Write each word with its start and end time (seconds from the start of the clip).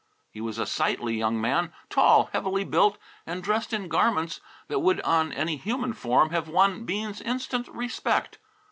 He 0.31 0.41
was 0.41 0.57
a 0.57 0.65
sightly 0.65 1.15
young 1.15 1.39
man, 1.39 1.73
tall, 1.91 2.29
heavily 2.33 2.63
built, 2.63 2.97
and 3.27 3.43
dressed 3.43 3.71
in 3.71 3.87
garments 3.87 4.41
that 4.67 4.79
would 4.79 4.99
on 5.01 5.31
any 5.31 5.57
human 5.57 5.93
form 5.93 6.31
have 6.31 6.49
won 6.49 6.85
Bean's 6.85 7.21
instant 7.21 7.67
respect. 7.67 8.39